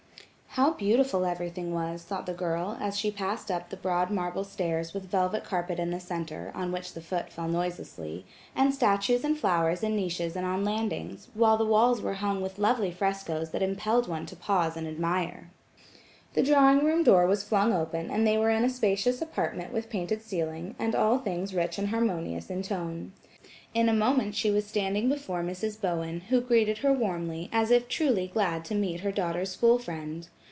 How 0.55 0.71
beautiful 0.71 1.23
everything 1.23 1.73
was, 1.73 2.03
thought 2.03 2.25
the 2.25 2.33
girl, 2.33 2.75
as 2.81 2.99
she 2.99 3.09
passed 3.09 3.49
up 3.49 3.69
the 3.69 3.77
broad 3.77 4.09
marble 4.09 4.43
stairs 4.43 4.93
with 4.93 5.09
velvet 5.09 5.45
carpet 5.45 5.79
in 5.79 5.91
the 5.91 5.99
centre, 6.01 6.51
on 6.53 6.73
which 6.73 6.91
the 6.91 6.99
foot 6.99 7.31
fell 7.31 7.47
noiselessly, 7.47 8.25
and 8.53 8.73
statues 8.75 9.23
and 9.23 9.39
flowers 9.39 9.81
in 9.81 9.95
niches 9.95 10.35
and 10.35 10.45
on 10.45 10.65
landings, 10.65 11.29
while 11.35 11.55
the 11.55 11.65
walls 11.65 12.01
were 12.01 12.15
hung 12.15 12.41
with 12.41 12.59
lovely 12.59 12.91
frescoes 12.91 13.51
that 13.51 13.61
impelled 13.61 14.09
one 14.09 14.25
to 14.25 14.35
pause 14.35 14.75
and 14.75 14.89
admire. 14.89 15.49
The 16.33 16.43
drawing 16.43 16.83
room 16.83 17.01
door 17.05 17.25
was 17.27 17.45
flung 17.45 17.71
open, 17.71 18.11
and 18.11 18.27
they 18.27 18.37
were 18.37 18.49
in 18.49 18.65
a 18.65 18.69
spacious 18.69 19.21
apartment 19.21 19.71
with 19.71 19.89
painted 19.89 20.21
ceiling, 20.21 20.75
and 20.77 20.93
all 20.93 21.17
things 21.17 21.53
rich 21.55 21.77
and 21.77 21.87
harmonious 21.87 22.49
in 22.49 22.61
tone. 22.61 23.13
In 23.73 23.87
a 23.87 23.93
moment 23.93 24.35
she 24.35 24.51
was 24.51 24.67
standing 24.67 25.07
before 25.07 25.43
Mrs. 25.43 25.79
Bowen, 25.79 26.19
who 26.27 26.41
greeted 26.41 26.79
her 26.79 26.91
warmly, 26.91 27.47
as 27.53 27.71
if 27.71 27.87
truly 27.87 28.27
glad 28.27 28.65
to 28.65 28.75
meet 28.75 28.99
her 28.99 29.13
daughter's 29.13 29.53
school 29.53 29.79
friend. 29.79 30.27